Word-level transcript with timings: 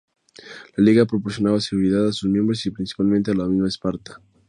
La 0.77 0.83
Liga 0.83 1.05
proporcionaba 1.05 1.61
seguridad 1.61 2.07
a 2.07 2.11
sus 2.11 2.27
miembros 2.27 2.65
y, 2.65 2.71
principalmente, 2.71 3.29
a 3.29 3.33
la 3.35 3.47
misma 3.47 3.67
Esparta. 3.67 4.19